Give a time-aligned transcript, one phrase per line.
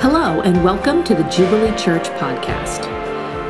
[0.00, 2.88] Hello, and welcome to the Jubilee Church podcast.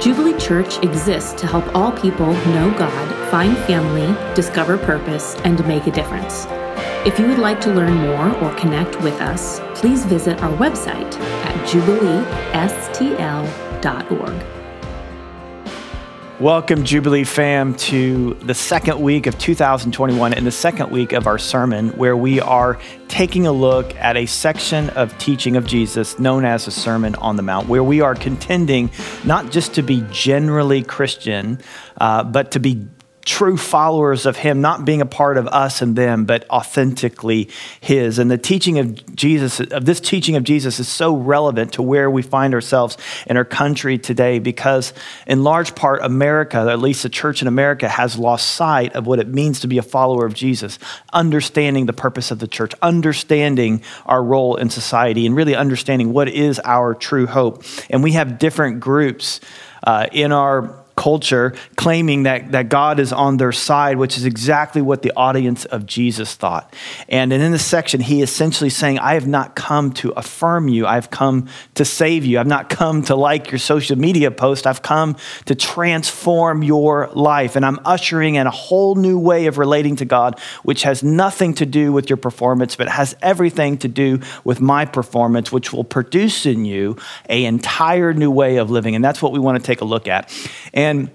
[0.02, 5.86] Jubilee Church exists to help all people know God, find family, discover purpose, and make
[5.86, 6.46] a difference.
[7.06, 11.14] If you would like to learn more or connect with us, please visit our website
[11.20, 14.59] at jubileestl.org.
[16.40, 21.36] Welcome, Jubilee fam, to the second week of 2021 and the second week of our
[21.36, 22.78] sermon, where we are
[23.08, 27.36] taking a look at a section of teaching of Jesus known as the Sermon on
[27.36, 28.90] the Mount, where we are contending
[29.22, 31.60] not just to be generally Christian,
[32.00, 32.88] uh, but to be
[33.24, 37.48] true followers of him, not being a part of us and them, but authentically
[37.80, 38.18] his.
[38.18, 42.10] And the teaching of Jesus, of this teaching of Jesus, is so relevant to where
[42.10, 42.96] we find ourselves
[43.26, 44.94] in our country today because,
[45.26, 49.06] in large part, America, or at least the church in America, has lost sight of
[49.06, 50.78] what it means to be a follower of Jesus,
[51.12, 56.28] understanding the purpose of the church, understanding our role in society, and really understanding what
[56.28, 57.64] is our true hope.
[57.90, 59.40] And we have different groups
[59.82, 64.82] uh, in our culture claiming that, that God is on their side, which is exactly
[64.82, 66.74] what the audience of Jesus thought.
[67.08, 70.86] And, and in this section, he essentially saying, I have not come to affirm you,
[70.86, 72.38] I've come to save you.
[72.38, 77.56] I've not come to like your social media post, I've come to transform your life.
[77.56, 81.54] And I'm ushering in a whole new way of relating to God, which has nothing
[81.54, 85.84] to do with your performance, but has everything to do with my performance, which will
[85.84, 86.98] produce in you
[87.30, 88.94] an entire new way of living.
[88.94, 90.30] And that's what we want to take a look at.
[90.74, 91.10] And and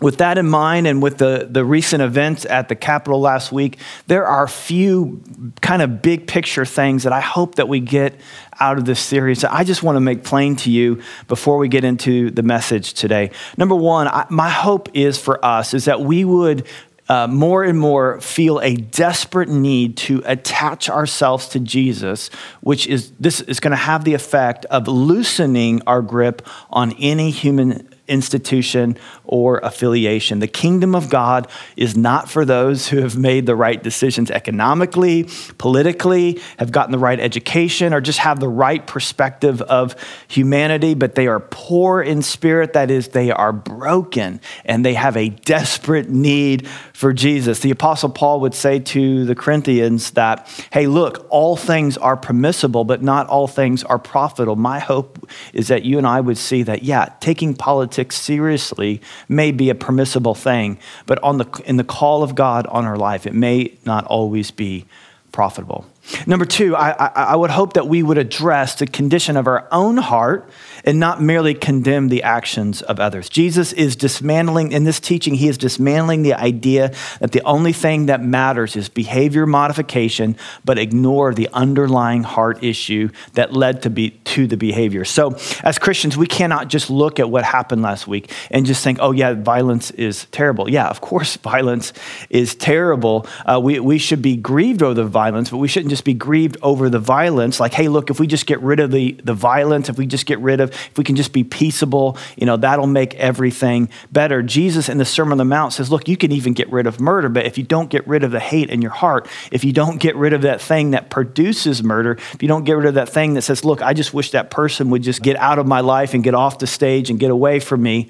[0.00, 3.78] with that in mind, and with the, the recent events at the Capitol last week,
[4.06, 5.22] there are a few
[5.60, 8.20] kind of big picture things that I hope that we get
[8.58, 11.68] out of this series that I just want to make plain to you before we
[11.68, 13.30] get into the message today.
[13.56, 16.66] Number one, I, my hope is for us is that we would
[17.08, 22.30] uh, more and more feel a desperate need to attach ourselves to Jesus,
[22.62, 27.30] which is this is going to have the effect of loosening our grip on any
[27.30, 28.96] human institution
[29.34, 30.38] or affiliation.
[30.38, 35.28] The kingdom of God is not for those who have made the right decisions economically,
[35.58, 39.96] politically, have gotten the right education, or just have the right perspective of
[40.28, 42.74] humanity, but they are poor in spirit.
[42.74, 47.58] That is, they are broken and they have a desperate need for Jesus.
[47.58, 52.84] The Apostle Paul would say to the Corinthians that, hey, look, all things are permissible,
[52.84, 54.54] but not all things are profitable.
[54.54, 59.52] My hope is that you and I would see that, yeah, taking politics seriously may
[59.52, 63.26] be a permissible thing, but on the, in the call of God on our life,
[63.26, 64.86] it may not always be
[65.32, 65.84] profitable.
[66.26, 69.66] Number two, I, I, I, would hope that we would address the condition of our
[69.72, 70.48] own heart
[70.84, 73.28] and not merely condemn the actions of others.
[73.28, 78.06] Jesus is dismantling, in this teaching, he is dismantling the idea that the only thing
[78.06, 84.10] that matters is behavior modification, but ignore the underlying heart issue that led to, be,
[84.10, 85.04] to the behavior.
[85.04, 88.98] So, as Christians, we cannot just look at what happened last week and just think,
[89.00, 90.70] oh, yeah, violence is terrible.
[90.70, 91.92] Yeah, of course, violence
[92.30, 93.26] is terrible.
[93.46, 96.56] Uh, we, we should be grieved over the violence, but we shouldn't just be grieved
[96.62, 97.60] over the violence.
[97.60, 100.26] Like, hey, look, if we just get rid of the, the violence, if we just
[100.26, 104.42] get rid of, if we can just be peaceable, you know, that'll make everything better.
[104.42, 107.00] Jesus in the Sermon on the Mount says, look, you can even get rid of
[107.00, 109.72] murder, but if you don't get rid of the hate in your heart, if you
[109.72, 112.94] don't get rid of that thing that produces murder, if you don't get rid of
[112.94, 115.66] that thing that says, look, I just wish that person would just get out of
[115.66, 118.08] my life and get off the stage and get away from me,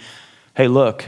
[0.57, 1.05] hey, look,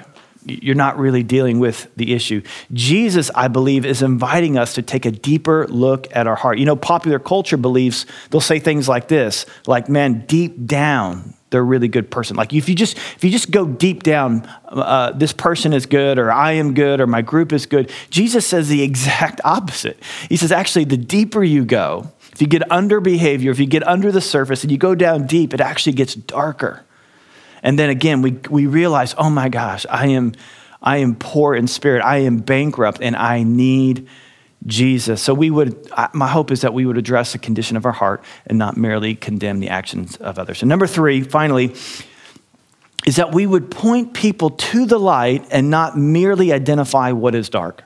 [0.46, 2.42] you're not really dealing with the issue.
[2.72, 6.58] Jesus, I believe, is inviting us to take a deeper look at our heart.
[6.58, 11.60] You know, popular culture believes they'll say things like this, like, man, deep down, they're
[11.60, 12.36] a really good person.
[12.36, 16.18] Like if you just if you just go deep down, uh, this person is good,
[16.18, 17.92] or I am good, or my group is good.
[18.10, 19.98] Jesus says the exact opposite.
[20.28, 23.86] He says actually, the deeper you go, if you get under behavior, if you get
[23.86, 26.84] under the surface, and you go down deep, it actually gets darker.
[27.62, 30.34] And then again, we, we realize, oh my gosh, I am,
[30.82, 32.02] I am poor in spirit.
[32.02, 34.08] I am bankrupt and I need
[34.66, 35.22] Jesus.
[35.22, 38.22] So we would, my hope is that we would address the condition of our heart
[38.46, 40.62] and not merely condemn the actions of others.
[40.62, 41.74] And number three, finally,
[43.06, 47.48] is that we would point people to the light and not merely identify what is
[47.48, 47.84] dark.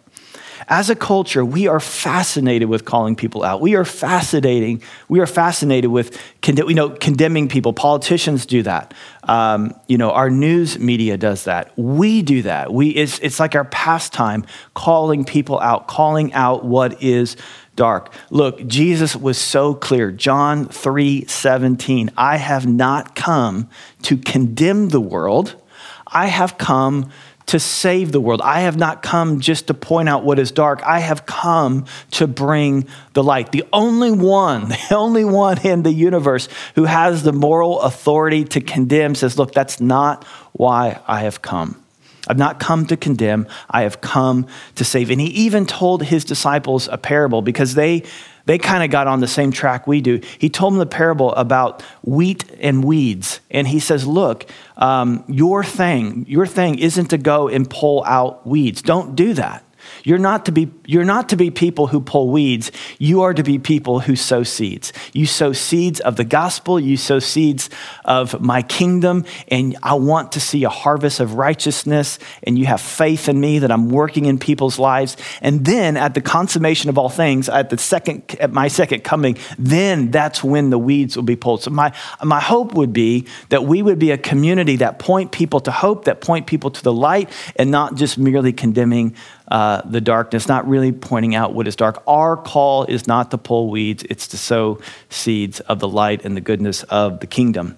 [0.71, 3.61] As a culture, we are fascinated with calling people out.
[3.61, 4.83] We are fascinating.
[5.09, 7.73] We are fascinated with you know, condemning people.
[7.73, 8.95] Politicians do that.
[9.25, 11.77] Um, you know, our news media does that.
[11.77, 12.73] We do that.
[12.73, 17.37] We, it's, it's like our pastime, calling people out, calling out what is
[17.75, 18.15] dark.
[18.31, 20.13] Look, Jesus was so clear.
[20.13, 22.13] John 3 17.
[22.17, 23.69] I have not come
[24.03, 25.61] to condemn the world,
[26.07, 27.11] I have come
[27.51, 28.41] to save the world.
[28.43, 30.85] I have not come just to point out what is dark.
[30.85, 33.51] I have come to bring the light.
[33.51, 38.61] The only one, the only one in the universe who has the moral authority to
[38.61, 41.83] condemn says, Look, that's not why I have come.
[42.29, 44.47] I've not come to condemn, I have come
[44.77, 45.11] to save.
[45.11, 48.05] And he even told his disciples a parable because they
[48.47, 50.21] they kind of got on the same track we do.
[50.39, 53.41] He told them the parable about wheat and weeds.
[53.51, 54.47] And he says, Look,
[54.77, 58.83] um, your thing, your thing isn't to go and pull out weeds.
[58.83, 59.65] Don't do that.
[60.05, 62.71] You're not to be, you're not to be people who pull weeds.
[62.99, 64.93] You are to be people who sow seeds.
[65.13, 67.71] You sow seeds of the gospel, you sow seeds
[68.05, 72.81] of my kingdom, and I want to see a harvest of righteousness, and you have
[72.81, 75.17] faith in me that I'm working in people's lives.
[75.41, 79.37] And then at the consummation of all things, at the second at my second coming,
[79.59, 81.63] then that's when the weeds will be pulled.
[81.63, 81.93] So my
[82.23, 86.05] my hope would be that we would be a community that point people to hope,
[86.05, 89.15] that point people to the light, and not just merely condemning
[89.51, 92.03] uh, the darkness, not really pointing out what is dark.
[92.07, 96.37] Our call is not to pull weeds, it's to sow seeds of the light and
[96.37, 97.77] the goodness of the kingdom.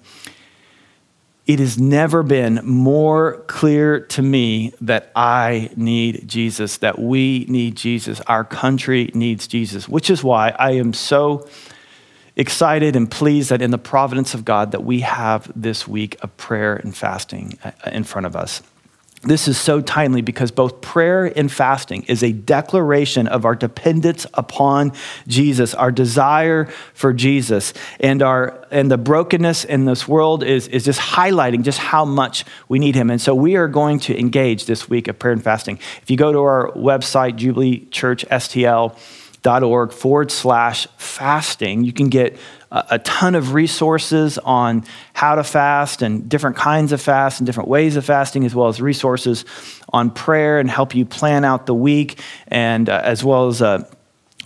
[1.44, 7.74] It has never been more clear to me that I need Jesus, that we need
[7.74, 11.48] Jesus, our country needs Jesus, which is why I am so
[12.36, 16.34] excited and pleased that in the providence of God that we have this week of
[16.36, 18.62] prayer and fasting uh, in front of us.
[19.24, 24.26] This is so timely because both prayer and fasting is a declaration of our dependence
[24.34, 24.92] upon
[25.28, 30.84] Jesus, our desire for Jesus, and our and the brokenness in this world is, is
[30.84, 33.10] just highlighting just how much we need him.
[33.10, 35.78] And so we are going to engage this week of prayer and fasting.
[36.02, 38.96] If you go to our website, Jubilee STL,
[39.46, 41.84] org forward slash fasting.
[41.84, 42.36] You can get
[42.72, 47.68] a, ton of resources on how to fast and different kinds of fast and different
[47.68, 49.44] ways of fasting, as well as resources
[49.92, 53.86] on prayer and help you plan out the week, and uh, as well as a,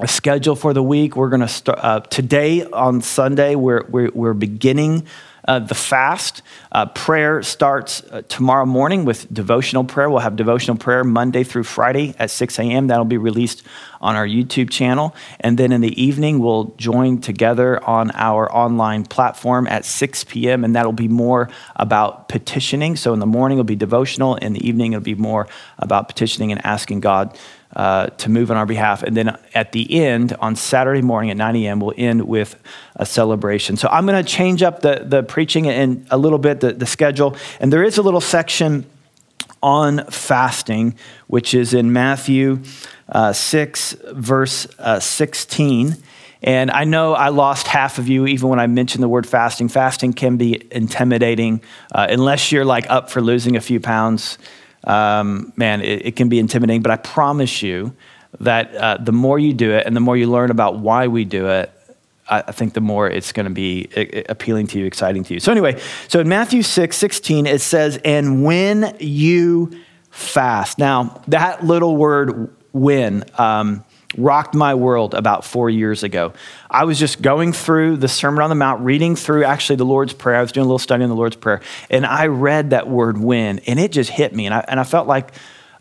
[0.00, 1.14] a, schedule for the week.
[1.14, 5.06] We're going to start uh, today on Sunday, we're, we're, we're beginning
[5.46, 6.42] uh, the fast.
[6.72, 10.10] Uh, prayer starts uh, tomorrow morning with devotional prayer.
[10.10, 12.88] We'll have devotional prayer Monday through Friday at 6 a.m.
[12.88, 13.62] That'll be released
[14.00, 15.14] on our YouTube channel.
[15.40, 20.64] And then in the evening, we'll join together on our online platform at 6 p.m.
[20.64, 22.96] And that'll be more about petitioning.
[22.96, 24.36] So in the morning, it'll be devotional.
[24.36, 27.38] In the evening, it'll be more about petitioning and asking God
[27.76, 29.02] uh, to move on our behalf.
[29.02, 32.58] And then at the end, on Saturday morning at 9 a.m., we'll end with
[32.96, 33.76] a celebration.
[33.76, 36.86] So I'm going to change up the, the preaching and a little bit, the, the
[36.86, 37.36] schedule.
[37.60, 38.86] And there is a little section
[39.62, 40.94] on fasting,
[41.26, 42.62] which is in Matthew
[43.10, 45.96] uh, 6, verse uh, 16.
[46.42, 49.68] And I know I lost half of you even when I mentioned the word fasting.
[49.68, 51.60] Fasting can be intimidating
[51.92, 54.38] uh, unless you're like up for losing a few pounds
[54.86, 57.94] um, man, it, it, can be intimidating, but I promise you
[58.40, 61.24] that uh, the more you do it and the more you learn about why we
[61.24, 61.72] do it,
[62.28, 63.88] I, I think the more it's going to be
[64.28, 65.40] appealing to you, exciting to you.
[65.40, 69.80] So, anyway, so in Matthew 6 16, it says, And when you
[70.10, 70.78] fast.
[70.78, 73.84] Now, that little word, when, um,
[74.16, 76.32] rocked my world about four years ago.
[76.70, 80.12] I was just going through the Sermon on the Mount, reading through actually the Lord's
[80.12, 80.36] Prayer.
[80.36, 81.60] I was doing a little study on the Lord's Prayer,
[81.90, 84.46] and I read that word when, and it just hit me.
[84.46, 85.32] And I, and I felt like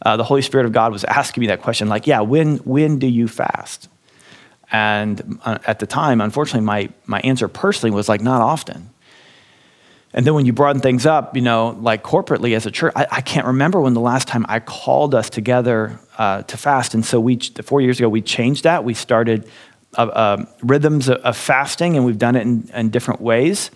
[0.05, 2.99] uh, the Holy Spirit of God was asking me that question like, yeah, when, when
[2.99, 3.89] do you fast?
[4.71, 8.89] And uh, at the time, unfortunately, my, my answer personally was like, not often.
[10.15, 13.05] And then when you broaden things up, you know, like corporately as a church, I,
[13.11, 16.93] I can't remember when the last time I called us together uh, to fast.
[16.93, 18.85] And so we, four years ago, we changed that.
[18.85, 19.45] We started
[19.97, 23.71] uh, uh, rhythms of, of, fasting, and we've done it in, in different ways.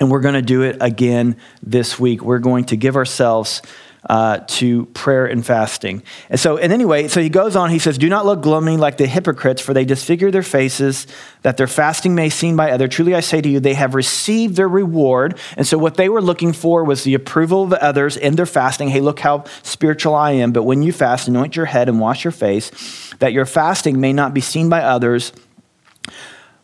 [0.00, 2.22] And we're going to do it again this week.
[2.22, 3.62] We're going to give ourselves
[4.08, 6.02] uh, to prayer and fasting.
[6.28, 8.96] And so, and anyway, so he goes on, he says, Do not look gloomy like
[8.96, 11.06] the hypocrites, for they disfigure their faces,
[11.42, 12.90] that their fasting may seem by others.
[12.90, 15.38] Truly I say to you, they have received their reward.
[15.56, 18.88] And so, what they were looking for was the approval of others in their fasting.
[18.88, 20.52] Hey, look how spiritual I am.
[20.52, 24.12] But when you fast, anoint your head and wash your face, that your fasting may
[24.12, 25.32] not be seen by others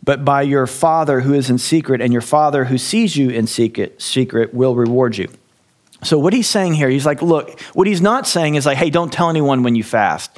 [0.00, 3.47] but by your Father who is in secret, and your Father who sees you in
[3.47, 5.28] secret, secret will reward you.
[6.02, 8.90] So, what he's saying here, he's like, look, what he's not saying is like, hey,
[8.90, 10.31] don't tell anyone when you fast.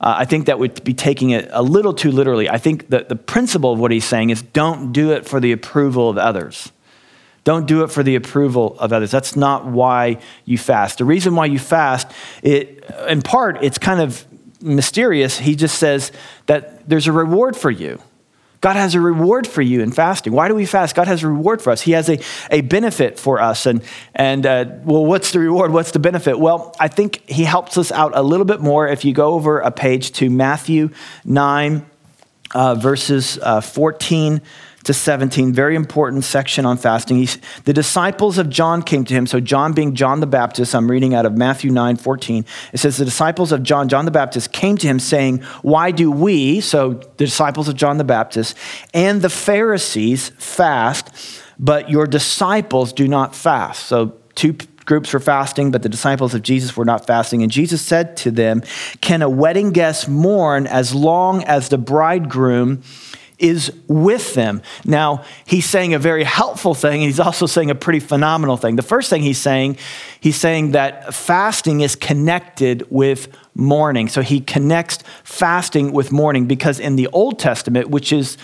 [0.00, 2.50] Uh, I think that would be taking it a little too literally.
[2.50, 5.52] I think that the principle of what he's saying is don't do it for the
[5.52, 6.70] approval of others.
[7.44, 9.10] Don't do it for the approval of others.
[9.10, 10.98] That's not why you fast.
[10.98, 12.10] The reason why you fast,
[12.42, 14.26] it, in part, it's kind of
[14.60, 15.38] mysterious.
[15.38, 16.12] He just says
[16.46, 18.00] that there's a reward for you.
[18.60, 20.32] God has a reward for you in fasting.
[20.32, 20.94] Why do we fast?
[20.94, 21.82] God has a reward for us.
[21.82, 22.18] He has a,
[22.50, 23.66] a benefit for us.
[23.66, 23.82] And,
[24.14, 25.72] and uh, well, what's the reward?
[25.72, 26.38] What's the benefit?
[26.38, 29.60] Well, I think He helps us out a little bit more if you go over
[29.60, 30.90] a page to Matthew
[31.24, 31.86] 9,
[32.54, 34.40] uh, verses uh, 14
[34.86, 37.16] to 17, very important section on fasting.
[37.16, 39.26] He's, the disciples of John came to him.
[39.26, 42.44] So, John being John the Baptist, I'm reading out of Matthew 9 14.
[42.72, 46.12] It says, The disciples of John, John the Baptist, came to him saying, Why do
[46.12, 48.56] we, so the disciples of John the Baptist,
[48.94, 53.86] and the Pharisees fast, but your disciples do not fast?
[53.86, 57.42] So, two groups were fasting, but the disciples of Jesus were not fasting.
[57.42, 58.62] And Jesus said to them,
[59.00, 62.84] Can a wedding guest mourn as long as the bridegroom
[63.38, 64.62] is with them.
[64.84, 68.76] Now, he's saying a very helpful thing, and he's also saying a pretty phenomenal thing.
[68.76, 69.76] The first thing he's saying,
[70.20, 74.08] he's saying that fasting is connected with mourning.
[74.08, 78.38] So he connects fasting with mourning because in the Old Testament, which is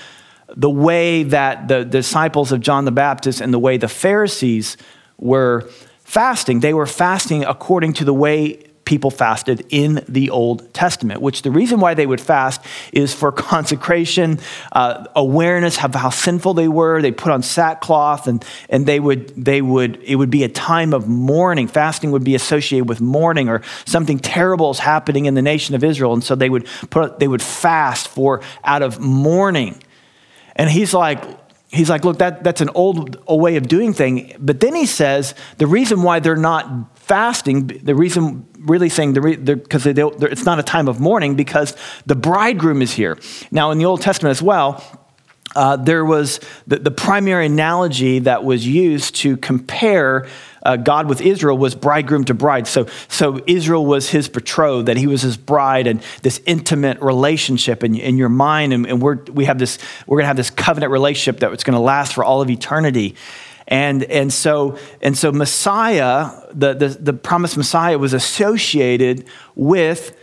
[0.54, 4.76] the way that the disciples of John the Baptist and the way the Pharisees
[5.16, 5.68] were
[6.04, 11.42] fasting, they were fasting according to the way people fasted in the Old Testament, which
[11.42, 12.60] the reason why they would fast
[12.92, 14.40] is for consecration,
[14.72, 17.00] uh, awareness of how sinful they were.
[17.00, 20.92] They put on sackcloth and, and they would, they would, it would be a time
[20.94, 21.68] of mourning.
[21.68, 25.84] Fasting would be associated with mourning or something terrible is happening in the nation of
[25.84, 26.12] Israel.
[26.12, 29.80] And so they would, put, they would fast for out of mourning.
[30.56, 31.22] And he's like,
[31.72, 34.34] he's like, look, that, that's an old way of doing thing.
[34.38, 39.20] But then he says the reason why they're not fasting, the reason really saying the
[39.20, 43.18] reason the because it's not a time of mourning because the bridegroom is here.
[43.50, 44.82] Now, in the Old Testament as well,
[45.54, 50.26] uh, there was the, the, primary analogy that was used to compare
[50.62, 52.66] uh, God with Israel was bridegroom to bride.
[52.66, 57.84] So, so Israel was his betrothed, that he was his bride, and this intimate relationship
[57.84, 58.72] in, in your mind.
[58.72, 61.64] And, and we're, we have this, we're going to have this covenant relationship that it's
[61.64, 63.16] going to last for all of eternity.
[63.72, 69.24] And, and, so, and so Messiah, the, the, the promised Messiah, was associated
[69.54, 70.14] with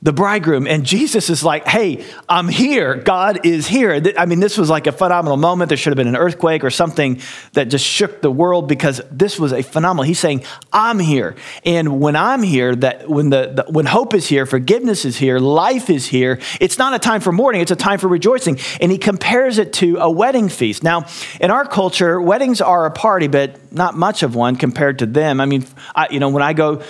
[0.00, 0.68] the bridegroom.
[0.68, 2.94] And Jesus is like, hey, I'm here.
[2.94, 4.00] God is here.
[4.16, 5.70] I mean, this was like a phenomenal moment.
[5.70, 7.20] There should have been an earthquake or something
[7.54, 10.04] that just shook the world because this was a phenomenal.
[10.04, 11.34] He's saying, I'm here.
[11.64, 15.40] And when I'm here, that when the, the when hope is here, forgiveness is here,
[15.40, 18.60] life is here, it's not a time for mourning, it's a time for rejoicing.
[18.80, 20.84] And he compares it to a wedding feast.
[20.84, 21.06] Now,
[21.40, 25.40] in our culture, weddings are a party, but not much of one compared to them.
[25.40, 26.82] I mean, I, you know, when I go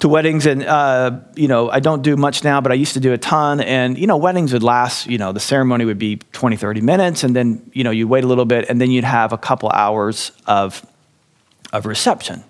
[0.00, 3.00] to weddings and uh, you know i don't do much now but i used to
[3.00, 3.60] do a ton.
[3.60, 7.24] And you know weddings would last you know the ceremony would be 20 30 minutes
[7.24, 9.70] and then you know you'd wait a little bit and then you'd have a couple
[9.70, 10.84] hours of
[11.72, 12.42] of reception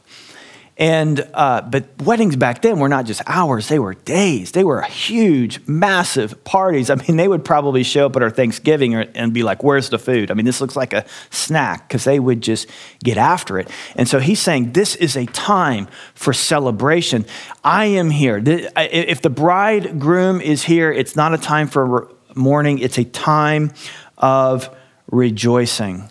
[0.81, 4.53] and uh, but weddings back then were not just hours; they were days.
[4.53, 6.89] They were huge, massive parties.
[6.89, 9.99] I mean, they would probably show up at our Thanksgiving and be like, "Where's the
[9.99, 12.67] food?" I mean, this looks like a snack because they would just
[13.05, 13.69] get after it.
[13.95, 17.27] And so he's saying this is a time for celebration.
[17.63, 18.43] I am here.
[18.43, 22.79] If the bridegroom is here, it's not a time for mourning.
[22.79, 23.73] It's a time
[24.17, 24.75] of
[25.11, 26.09] rejoicing.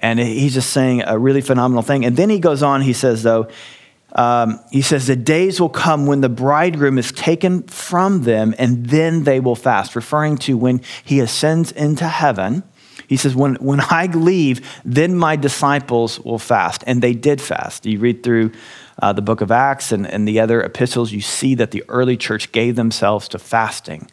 [0.00, 2.04] And he's just saying a really phenomenal thing.
[2.04, 3.48] And then he goes on, he says, though,
[4.14, 8.86] um, he says, The days will come when the bridegroom is taken from them, and
[8.86, 12.62] then they will fast, referring to when he ascends into heaven.
[13.06, 16.82] He says, when, when I leave, then my disciples will fast.
[16.86, 17.84] And they did fast.
[17.84, 18.52] You read through
[19.02, 22.16] uh, the book of Acts and, and the other epistles, you see that the early
[22.16, 24.10] church gave themselves to fasting.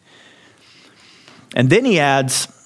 [1.55, 2.60] And then he adds,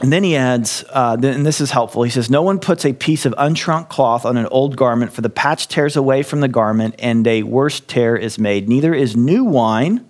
[0.00, 2.02] and then he adds, uh, and this is helpful.
[2.02, 5.20] He says, No one puts a piece of unshrunk cloth on an old garment, for
[5.20, 8.68] the patch tears away from the garment, and a worse tear is made.
[8.68, 10.06] Neither is new wine,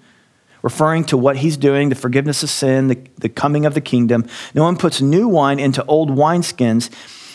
[0.62, 4.26] referring to what he's doing, the forgiveness of sin, the, the coming of the kingdom.
[4.54, 6.90] No one puts new wine into old wineskins.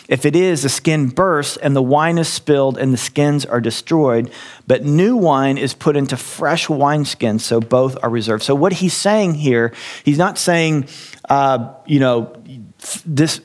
[0.08, 3.60] If it is, the skin bursts, and the wine is spilled, and the skins are
[3.60, 4.30] destroyed.
[4.66, 8.42] But new wine is put into fresh wineskins, so both are reserved.
[8.44, 9.72] So, what he's saying here,
[10.04, 10.88] he's not saying,
[11.28, 12.36] uh, you know,
[13.04, 13.40] this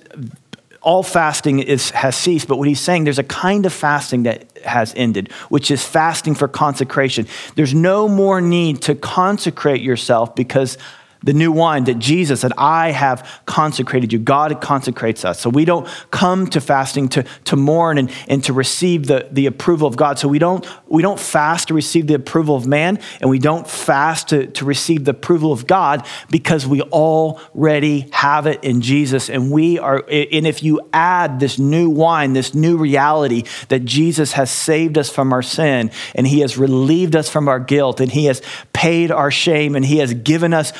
[0.82, 4.58] all fasting is, has ceased, but what he's saying, there's a kind of fasting that
[4.65, 7.27] has ended, which is fasting for consecration.
[7.56, 10.77] There's no more need to consecrate yourself because
[11.24, 14.20] the new wine that Jesus said, I have consecrated you.
[14.20, 15.40] God consecrates us.
[15.40, 19.46] So we don't come to fasting to, to mourn and, and to receive the, the
[19.46, 20.18] approval of God.
[20.18, 23.68] So we don't, we don't fast to receive the approval of man, and we don't
[23.68, 29.30] fast to, to receive the approval of God because we already have it in Jesus.
[29.30, 34.34] And we are, and if you add this new wine, this new reality that Jesus
[34.34, 38.12] has saved us from our sin and he has relieved us from our guilt and
[38.12, 38.42] he has
[38.74, 40.74] paid our shame and he has given us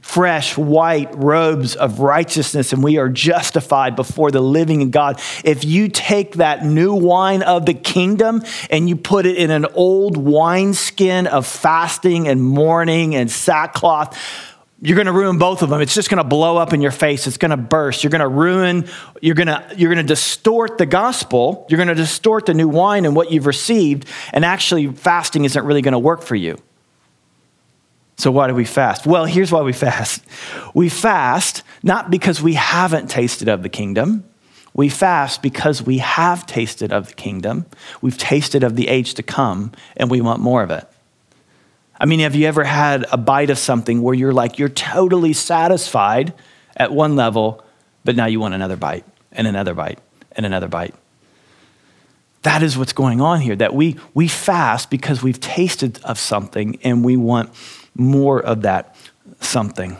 [0.00, 5.20] fresh white robes of righteousness and we are justified before the living God.
[5.44, 9.66] If you take that new wine of the kingdom and you put it in an
[9.74, 14.18] old wineskin of fasting and mourning and sackcloth,
[14.80, 15.80] you're going to ruin both of them.
[15.80, 17.28] It's just going to blow up in your face.
[17.28, 18.02] It's going to burst.
[18.02, 18.88] You're going to ruin,
[19.20, 21.66] you're going to, you're going to distort the gospel.
[21.68, 24.08] You're going to distort the new wine and what you've received.
[24.32, 26.58] And actually, fasting isn't really going to work for you.
[28.22, 29.04] So, why do we fast?
[29.04, 30.22] Well, here's why we fast.
[30.74, 34.22] We fast not because we haven't tasted of the kingdom.
[34.74, 37.66] We fast because we have tasted of the kingdom.
[38.00, 40.86] We've tasted of the age to come, and we want more of it.
[41.98, 45.32] I mean, have you ever had a bite of something where you're like, you're totally
[45.32, 46.32] satisfied
[46.76, 47.64] at one level,
[48.04, 49.98] but now you want another bite and another bite
[50.36, 50.94] and another bite?
[52.42, 56.78] That is what's going on here, that we, we fast because we've tasted of something
[56.84, 57.50] and we want
[57.94, 58.96] more of that
[59.40, 59.96] something.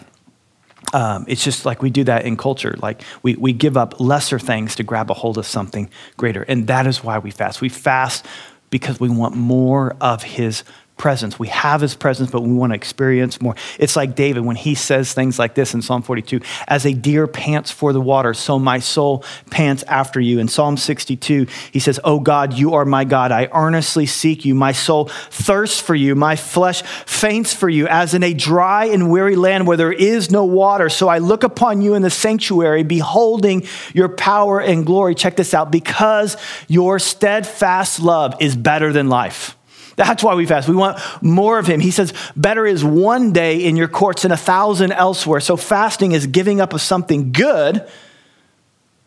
[0.93, 2.77] Um, it's just like we do that in culture.
[2.83, 6.43] Like we, we give up lesser things to grab a hold of something greater.
[6.43, 7.61] And that is why we fast.
[7.61, 8.27] We fast
[8.69, 10.65] because we want more of his
[10.97, 11.39] presence.
[11.39, 13.57] We have his presence, but we want to experience more.
[13.79, 17.27] It's like David when he says things like this in Psalm 42 As a deer
[17.27, 20.39] pants for the water, so my soul pants after you.
[20.39, 23.33] In Psalm 62, he says, Oh God, you are my God.
[23.33, 24.55] I earnestly seek you.
[24.55, 26.15] My soul thirsts for you.
[26.15, 30.31] My flesh faints for you, as in a dry and weary land where there is
[30.31, 30.89] no water.
[30.89, 35.15] So I look upon you in the sanctuary, beholding your power and glory.
[35.15, 36.37] Check this out because
[36.69, 39.57] your steadfast love is better than life.
[39.97, 40.69] That's why we fast.
[40.69, 41.81] We want more of Him.
[41.81, 45.41] He says, Better is one day in your courts than a thousand elsewhere.
[45.41, 47.87] So fasting is giving up of something good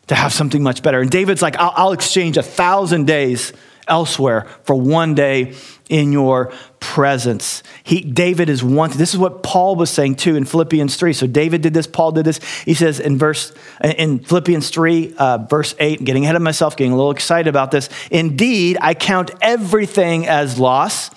[0.07, 1.01] to have something much better.
[1.01, 3.53] And David's like, I'll, I'll exchange a thousand days
[3.87, 5.53] elsewhere for one day
[5.89, 7.61] in your presence.
[7.83, 8.97] He, David is wanted.
[8.97, 11.13] This is what Paul was saying too in Philippians 3.
[11.13, 12.39] So David did this, Paul did this.
[12.63, 16.93] He says in verse in Philippians 3, uh, verse 8, getting ahead of myself, getting
[16.93, 17.89] a little excited about this.
[18.11, 21.11] Indeed, I count everything as loss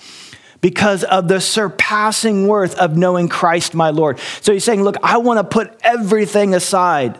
[0.61, 4.19] because of the surpassing worth of knowing Christ my Lord.
[4.41, 7.17] So he's saying, look, I want to put everything aside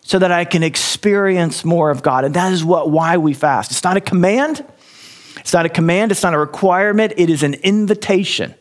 [0.00, 2.24] so that I can experience more of God.
[2.24, 3.70] And that is what why we fast.
[3.70, 4.64] It's not a command.
[5.40, 8.54] It's not a command, it's not a requirement, it is an invitation.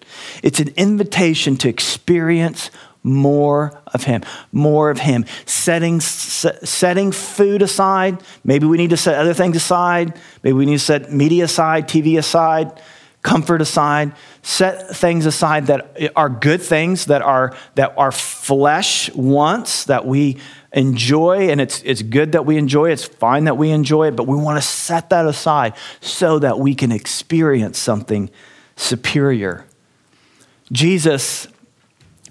[0.43, 2.71] It's an invitation to experience
[3.03, 9.15] more of him more of him setting setting food aside maybe we need to set
[9.15, 12.81] other things aside maybe we need to set media aside tv aside
[13.21, 14.11] comfort aside
[14.41, 20.37] set things aside that are good things that are that our flesh wants that we
[20.77, 24.27] enjoy, and it's, it's good that we enjoy it's fine that we enjoy it, but
[24.27, 28.29] we want to set that aside so that we can experience something
[28.75, 29.65] superior.
[30.71, 31.47] Jesus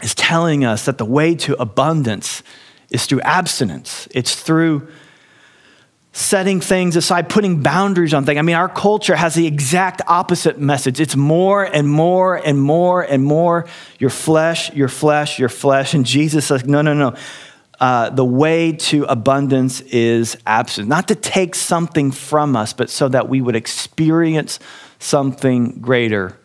[0.01, 2.45] is telling us that the way to abundance
[2.91, 4.87] is through abstinence, it's through
[6.13, 8.39] setting things aside, putting boundaries on things.
[8.39, 10.99] I mean, our culture has the exact opposite message.
[10.99, 13.67] It's more and more and more and more
[13.99, 15.93] your flesh, your flesh, your flesh.
[15.93, 17.15] And Jesus says, no, no, no
[17.81, 20.89] uh, the way to abundance is absence.
[20.89, 24.59] Not to take something from us, but so that we would experience
[24.99, 26.39] something greater.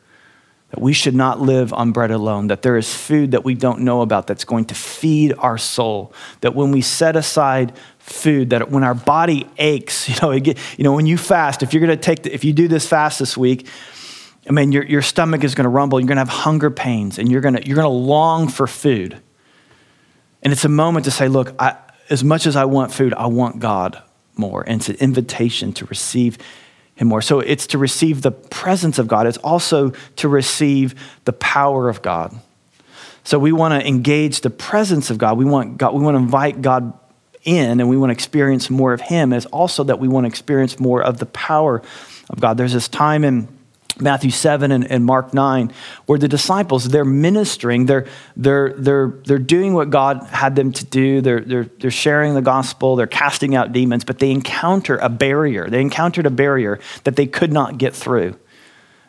[0.71, 3.81] That we should not live on bread alone, that there is food that we don't
[3.81, 6.13] know about that's going to feed our soul.
[6.41, 10.83] That when we set aside food, that when our body aches, you know, get, you
[10.83, 13.19] know when you fast, if you're going to take, the, if you do this fast
[13.19, 13.67] this week,
[14.47, 17.19] I mean, your, your stomach is going to rumble, you're going to have hunger pains,
[17.19, 19.21] and you're going to, you're going to long for food.
[20.43, 21.75] And it's a moment to say, look, I,
[22.09, 24.01] as much as I want food, I want God
[24.35, 24.63] more.
[24.67, 26.37] And it's an invitation to receive
[26.95, 27.21] Him more.
[27.21, 32.01] So it's to receive the presence of God, it's also to receive the power of
[32.01, 32.35] God.
[33.23, 35.37] So we want to engage the presence of God.
[35.37, 36.97] We want God, we want to invite God
[37.43, 39.33] in and we want to experience more of Him.
[39.33, 41.81] It's also that we want to experience more of the power
[42.29, 42.57] of God.
[42.57, 43.47] There's this time in
[43.99, 45.71] Matthew 7 and, and, Mark 9,
[46.05, 50.85] where the disciples, they're ministering, they're, they're, they're, they're doing what God had them to
[50.85, 55.09] do, they're, they're, they're sharing the gospel, they're casting out demons, but they encounter a
[55.09, 55.69] barrier.
[55.69, 58.37] They encountered a barrier that they could not get through.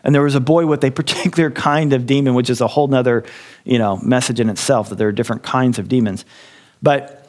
[0.05, 2.89] And there was a boy with a particular kind of demon, which is a whole
[2.89, 3.25] nother
[3.65, 6.25] you know, message in itself, that there are different kinds of demons.
[6.83, 7.22] But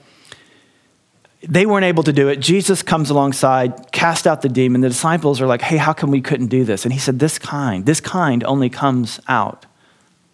[1.47, 2.38] they weren't able to do it.
[2.38, 4.82] Jesus comes alongside, cast out the demon.
[4.82, 6.86] The disciples are like, hey, how come we couldn't do this?
[6.86, 9.65] And he said, this kind, this kind only comes out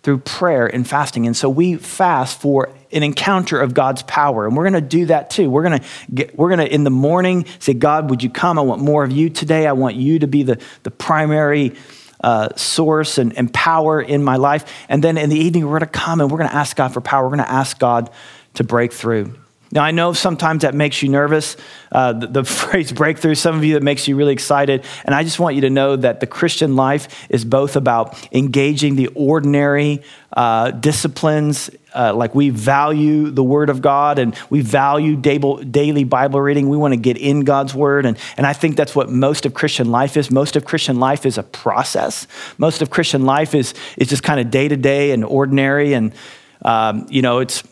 [0.03, 1.25] through prayer and fasting.
[1.25, 4.45] And so we fast for an encounter of God's power.
[4.47, 5.49] And we're going to do that too.
[5.49, 8.57] We're going to get, we're going to in the morning say, God, would you come?
[8.57, 9.67] I want more of you today.
[9.67, 11.75] I want you to be the, the primary
[12.23, 14.71] uh, source and, and power in my life.
[14.87, 16.93] And then in the evening, we're going to come and we're going to ask God
[16.93, 17.23] for power.
[17.23, 18.09] We're going to ask God
[18.55, 19.33] to break through.
[19.71, 21.55] Now, I know sometimes that makes you nervous,
[21.91, 24.83] uh, the, the, phrase breakthrough, some of you that makes you really excited.
[25.05, 28.95] And I just want you to know that the Christian life is both about engaging
[28.95, 30.01] the ordinary
[30.33, 36.41] uh, disciplines, uh, like we value the Word of God and we value daily Bible
[36.41, 36.69] reading.
[36.69, 38.05] We want to get in God's Word.
[38.05, 40.31] And, and I think that's what most of Christian life is.
[40.31, 42.25] Most of Christian life is a process.
[42.57, 45.93] Most of Christian life is, is just kind of day to day and ordinary.
[45.93, 46.13] And,
[46.63, 47.63] um, you know, it's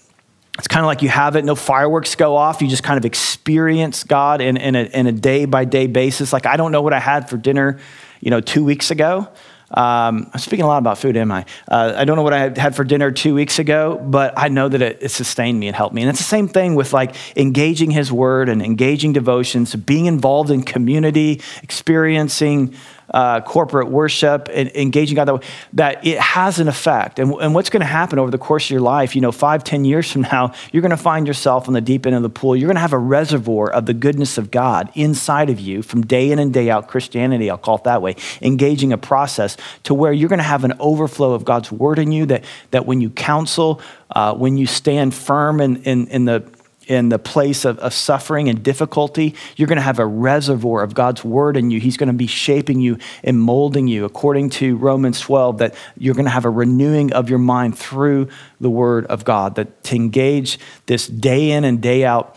[0.58, 2.62] it's kind of like you have it, no fireworks go off.
[2.62, 6.34] You just kind of experience God in, in, a, in a day by day basis.
[6.34, 7.80] Like, I don't know what I had for dinner,
[8.22, 9.28] you know, two weeks ago.
[9.70, 11.46] Um, I'm speaking a lot about food, am I?
[11.68, 14.70] Uh, I don't know what I had for dinner two weeks ago, but I know
[14.70, 16.02] that it, it, sustained me and helped me.
[16.02, 20.52] And it's the same thing with like engaging His Word and engaging devotions, being involved
[20.52, 22.76] in community, experiencing
[23.14, 27.20] uh, corporate worship and engaging God that way, that it has an effect.
[27.20, 29.64] And, and what's going to happen over the course of your life, you know, five,
[29.64, 32.30] ten years from now, you're going to find yourself on the deep end of the
[32.30, 32.56] pool.
[32.56, 36.02] You're going to have a reservoir of the goodness of God inside of you from
[36.02, 39.94] day in and day out, Christianity, I'll call it that way, engaging a process to
[39.94, 43.02] where you're going to have an overflow of God's word in you that, that when
[43.02, 46.40] you counsel, uh, when you stand firm in, in, in the
[46.88, 50.94] in the place of, of suffering and difficulty, you're going to have a reservoir of
[50.94, 51.80] God's word in you.
[51.80, 56.16] He's going to be shaping you and molding you according to Romans 12, that you're
[56.16, 59.96] going to have a renewing of your mind through the word of God, that to
[59.96, 62.36] engage this day in and day out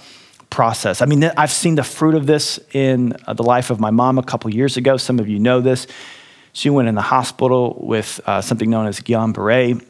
[0.51, 1.01] process.
[1.01, 4.19] I mean, I've seen the fruit of this in uh, the life of my mom
[4.19, 4.97] a couple years ago.
[4.97, 5.87] Some of you know this.
[6.53, 9.81] She went in the hospital with uh, something known as Guillain Barre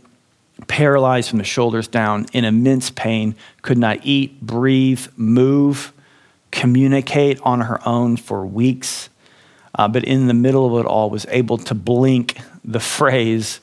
[0.67, 5.93] paralyzed from the shoulders down, in immense pain, could not eat, breathe, move,
[6.51, 9.09] communicate on her own for weeks.
[9.75, 13.61] Uh, but in the middle of it all, was able to blink the phrase.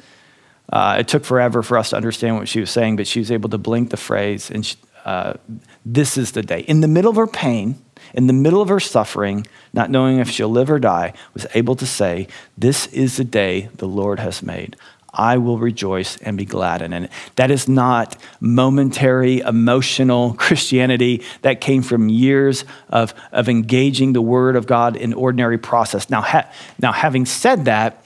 [0.71, 3.31] Uh, it took forever for us to understand what she was saying, but she was
[3.31, 5.33] able to blink the phrase, and she, uh,
[5.85, 6.61] this is the day.
[6.61, 7.81] In the middle of her pain,
[8.13, 11.75] in the middle of her suffering, not knowing if she'll live or die, was able
[11.75, 14.75] to say, This is the day the Lord has made.
[15.13, 17.11] I will rejoice and be glad in it.
[17.35, 21.23] That is not momentary, emotional Christianity.
[21.41, 26.09] That came from years of, of engaging the Word of God in ordinary process.
[26.09, 28.03] Now, ha- now, having said that,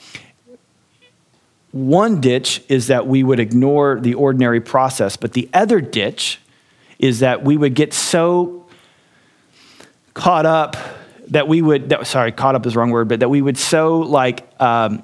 [1.72, 6.40] one ditch is that we would ignore the ordinary process, but the other ditch
[7.00, 8.66] is that we would get so
[10.14, 10.76] caught up
[11.30, 13.58] that we would, that, sorry, caught up is the wrong word, but that we would
[13.58, 15.02] so like, um,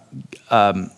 [0.50, 0.92] um,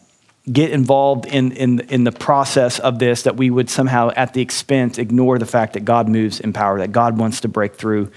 [0.52, 4.42] get involved in, in, in the process of this that we would somehow, at the
[4.42, 8.12] expense, ignore the fact that God moves in power, that God wants to break through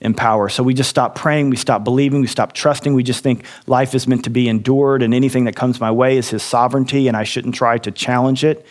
[0.00, 0.48] in power.
[0.48, 2.94] So we just stop praying, we stop believing, we stop trusting.
[2.94, 6.16] We just think life is meant to be endured, and anything that comes my way
[6.16, 8.64] is His sovereignty, and I shouldn't try to challenge it.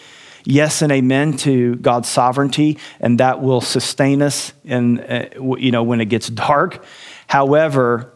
[0.45, 4.53] Yes and amen to God's sovereignty, and that will sustain us.
[4.65, 5.25] And uh,
[5.57, 6.83] you know when it gets dark.
[7.27, 8.13] However,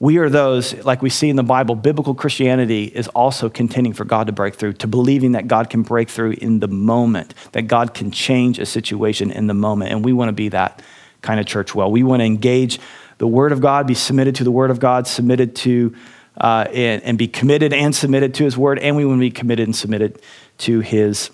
[0.00, 4.06] we are those, like we see in the Bible, biblical Christianity is also contending for
[4.06, 7.62] God to break through, to believing that God can break through in the moment, that
[7.68, 9.92] God can change a situation in the moment.
[9.92, 10.80] And we want to be that
[11.20, 11.90] kind of church well.
[11.90, 12.80] We want to engage
[13.18, 15.94] the Word of God, be submitted to the Word of God, submitted to,
[16.38, 19.30] uh, and, and be committed and submitted to His Word, and we want to be
[19.30, 20.22] committed and submitted
[20.58, 21.30] to His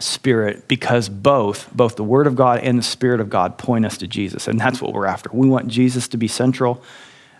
[0.00, 3.96] Spirit because both, both the Word of God and the Spirit of God point us
[3.98, 4.48] to Jesus.
[4.48, 5.30] And that's what we're after.
[5.32, 6.82] We want Jesus to be central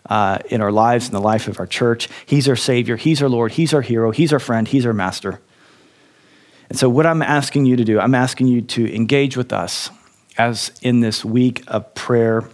[0.08, 2.08] uh, in our lives, in the life of our church.
[2.26, 5.40] He's our Savior, He's our Lord, He's our hero, He's our friend, He's our master.
[6.68, 9.90] And so, what I'm asking you to do, I'm asking you to engage with us
[10.36, 12.48] as in this week of prayer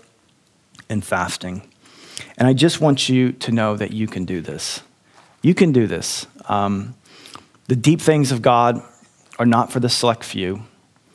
[0.88, 1.66] and fasting.
[2.36, 4.82] And I just want you to know that you can do this.
[5.42, 6.26] You can do this.
[6.48, 6.94] Um,
[7.68, 8.82] the deep things of God
[9.38, 10.62] are not for the select few.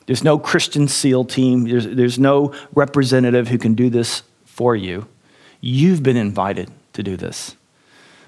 [0.08, 5.08] There's no Christian SEAL team, there's, there's no representative who can do this for you.
[5.68, 7.56] You've been invited to do this.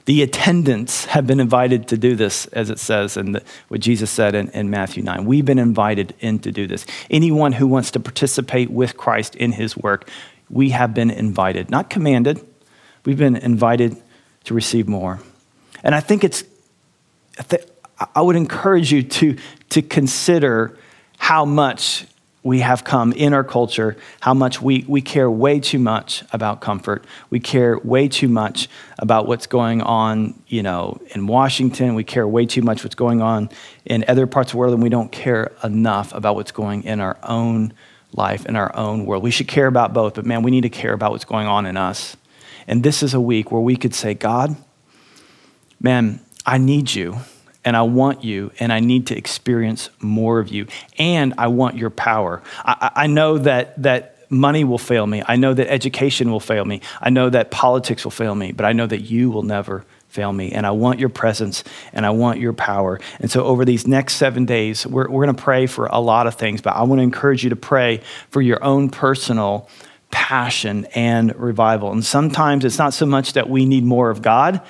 [0.05, 4.09] The attendants have been invited to do this, as it says in the, what Jesus
[4.09, 5.23] said in, in Matthew 9.
[5.23, 6.87] We've been invited in to do this.
[7.11, 10.09] Anyone who wants to participate with Christ in his work,
[10.49, 12.43] we have been invited, not commanded.
[13.05, 14.01] We've been invited
[14.45, 15.19] to receive more.
[15.83, 16.43] And I think it's,
[18.15, 19.37] I would encourage you to,
[19.69, 20.75] to consider
[21.19, 22.07] how much
[22.47, 26.61] we have come in our culture, how much we, we care way too much about
[26.61, 27.03] comfort.
[27.29, 31.93] We care way too much about what's going on, you know, in Washington.
[31.93, 33.49] We care way too much what's going on
[33.83, 37.01] in other parts of the world, and we don't care enough about what's going in
[37.01, 37.73] our own
[38.13, 39.23] life, in our own world.
[39.23, 41.65] We should care about both, but man, we need to care about what's going on
[41.65, 42.15] in us.
[42.65, 44.55] And this is a week where we could say, God,
[45.81, 47.19] man, I need you
[47.67, 51.75] and I want you, and I need to experience more of you, and I want
[51.75, 52.41] your power.
[52.63, 55.21] I, I, know that that money will fail me.
[55.27, 56.79] I know that education will fail me.
[57.01, 60.31] I know that politics will fail me, but I know that you will never fail
[60.31, 60.53] me.
[60.53, 63.01] And I want your presence and I want your power.
[63.19, 66.25] And so, over these next seven days, we're, we're going to pray for a lot
[66.25, 67.99] of things, but I want to encourage you to pray
[68.29, 69.67] for your own personal
[70.09, 71.91] passion and revival.
[71.91, 74.61] And sometimes it's not so much that we need more of God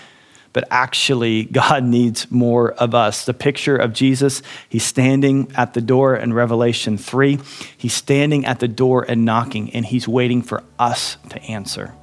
[0.57, 3.25] but actually, God needs more of us.
[3.25, 7.37] The picture of Jesus, he's standing at the door in Revelation 3.
[7.77, 11.93] He's standing at the door and knocking, and he's waiting for us to answer.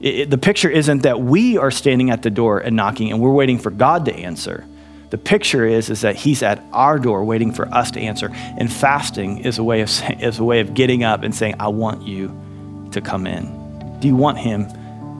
[0.00, 3.20] It, it, the picture isn't that we are standing at the door and knocking and
[3.20, 4.66] we're waiting for God to answer.
[5.10, 8.28] The picture is, is that he's at our door waiting for us to answer.
[8.32, 11.68] And fasting is a way of, is a way of getting up and saying, I
[11.68, 14.00] want you to come in.
[14.00, 14.66] Do you want him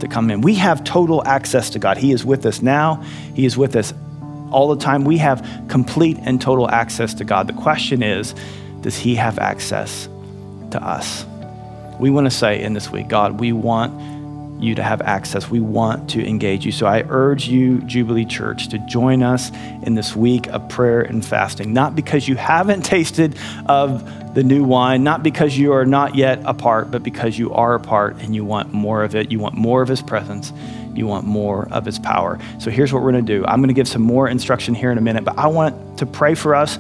[0.04, 0.40] to come in.
[0.40, 1.96] We have total access to God.
[1.96, 3.02] He is with us now,
[3.34, 3.92] He is with us
[4.50, 5.04] all the time.
[5.04, 7.48] We have complete and total access to God.
[7.48, 8.34] The question is,
[8.82, 10.08] does He have access
[10.70, 11.24] to us?
[11.98, 13.92] We want to say in this week, God, we want
[14.58, 15.50] you to have access.
[15.50, 16.72] We want to engage you.
[16.72, 19.50] So I urge you, Jubilee Church, to join us
[19.82, 23.36] in this week of prayer and fasting, not because you haven't tasted
[23.66, 27.52] of the new wine, not because you are not yet a part, but because you
[27.52, 29.30] are a part and you want more of it.
[29.30, 30.52] You want more of his presence.
[30.94, 32.38] You want more of his power.
[32.58, 33.44] So here's what we're going to do.
[33.46, 36.06] I'm going to give some more instruction here in a minute, but I want to
[36.06, 36.76] pray for us,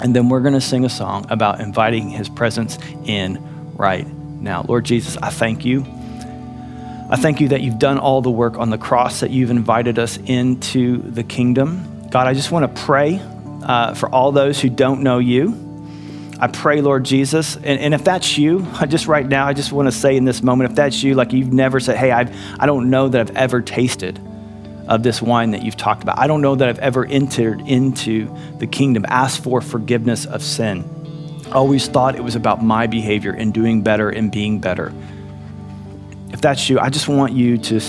[0.00, 3.40] and then we're going to sing a song about inviting his presence in
[3.76, 4.06] right
[4.40, 4.64] now.
[4.68, 5.84] Lord Jesus, I thank you
[7.10, 9.98] I thank you that you've done all the work on the cross, that you've invited
[9.98, 12.06] us into the kingdom.
[12.10, 13.18] God, I just want to pray
[13.62, 15.64] uh, for all those who don't know you.
[16.38, 19.72] I pray, Lord Jesus, and, and if that's you, I just right now, I just
[19.72, 22.36] want to say in this moment, if that's you, like you've never said, hey, I've,
[22.60, 24.20] I don't know that I've ever tasted
[24.86, 26.18] of this wine that you've talked about.
[26.18, 30.84] I don't know that I've ever entered into the kingdom, asked for forgiveness of sin.
[31.52, 34.92] Always thought it was about my behavior and doing better and being better
[36.38, 37.80] if that's you, I just want you to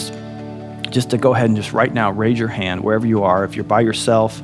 [0.89, 3.43] just to go ahead and just right now raise your hand wherever you are.
[3.43, 4.41] If you're by yourself,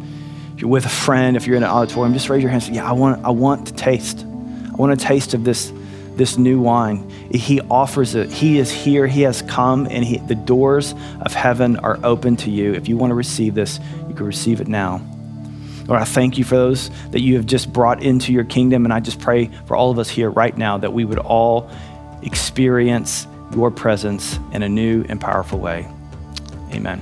[0.53, 2.61] if you're with a friend, if you're in an auditorium, just raise your hand.
[2.61, 4.19] Say, yeah, I want, I want to taste.
[4.19, 5.73] I want a taste of this,
[6.11, 7.09] this new wine.
[7.31, 8.31] He offers it.
[8.31, 9.07] He is here.
[9.07, 12.75] He has come, and he, the doors of heaven are open to you.
[12.75, 15.01] If you want to receive this, you can receive it now.
[15.87, 18.93] Lord, I thank you for those that you have just brought into your kingdom, and
[18.93, 21.71] I just pray for all of us here right now that we would all
[22.21, 25.87] experience your presence in a new and powerful way.
[26.71, 27.01] Amen.